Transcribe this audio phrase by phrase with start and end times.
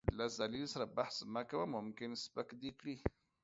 [0.17, 2.95] له ذليل سره بحث مه کوه، ممکن سپک دې کړي.